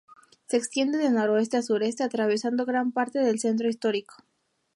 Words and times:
Se 0.47 0.57
extiende 0.57 0.97
de 0.97 1.11
noroeste 1.11 1.57
a 1.57 1.61
sureste 1.61 2.01
atravesando 2.03 2.65
gran 2.65 2.91
parte 2.91 3.19
del 3.19 3.37
Centro 3.37 3.69
Histórico. 3.69 4.15